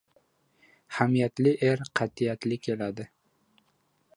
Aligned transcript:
—Hamiyatli 0.99 1.53
er 1.69 1.83
qat’iyatli 2.01 2.59
keladi. 2.65 3.07